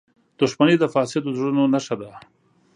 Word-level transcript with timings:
•دښمني 0.39 0.75
د 0.79 0.85
فاسدو 0.93 1.35
زړونو 1.37 1.63
نښه 1.73 1.95
ده. 2.01 2.11